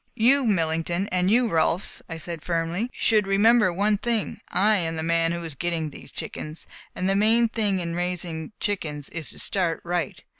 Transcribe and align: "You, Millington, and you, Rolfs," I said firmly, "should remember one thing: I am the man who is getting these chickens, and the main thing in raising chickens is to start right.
"You, 0.15 0.45
Millington, 0.47 1.07
and 1.11 1.29
you, 1.29 1.47
Rolfs," 1.47 2.01
I 2.09 2.17
said 2.17 2.41
firmly, 2.41 2.89
"should 2.91 3.27
remember 3.27 3.71
one 3.71 3.99
thing: 3.99 4.41
I 4.49 4.77
am 4.77 4.95
the 4.95 5.03
man 5.03 5.31
who 5.31 5.43
is 5.43 5.53
getting 5.53 5.91
these 5.91 6.09
chickens, 6.09 6.65
and 6.95 7.07
the 7.07 7.15
main 7.15 7.47
thing 7.49 7.79
in 7.79 7.93
raising 7.95 8.51
chickens 8.59 9.09
is 9.09 9.29
to 9.29 9.37
start 9.37 9.79
right. 9.83 10.23